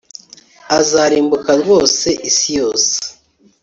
Azarimbuka 0.79 1.51
rwose 1.61 2.07
isi 2.29 2.49
yose 2.59 2.93